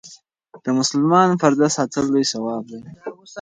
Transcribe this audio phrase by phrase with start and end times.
[0.63, 2.91] د مسلمان پرده ساتل لوی ثواب لري.